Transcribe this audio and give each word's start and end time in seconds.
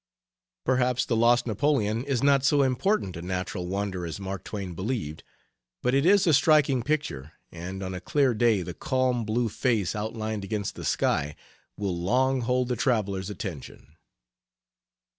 Perhaps 0.65 1.05
the 1.05 1.15
Lost 1.15 1.45
Napoleon 1.45 2.03
is 2.05 2.23
not 2.23 2.43
so 2.43 2.63
important 2.63 3.15
a 3.15 3.21
natural 3.21 3.67
wonder 3.67 4.03
as 4.03 4.19
Mark 4.19 4.43
Twain 4.43 4.73
believed, 4.73 5.23
but 5.83 5.93
it 5.93 6.07
is 6.07 6.25
a 6.25 6.33
striking 6.33 6.81
picture, 6.81 7.33
and 7.51 7.83
on 7.83 7.93
a 7.93 8.01
clear 8.01 8.33
day 8.33 8.63
the 8.63 8.73
calm 8.73 9.25
blue 9.25 9.47
face 9.47 9.95
outlined 9.95 10.43
against 10.43 10.73
the 10.73 10.85
sky 10.85 11.35
will 11.77 11.95
long 11.95 12.41
hold 12.41 12.67
the 12.69 12.75
traveler's 12.75 13.29
attention. 13.29 13.95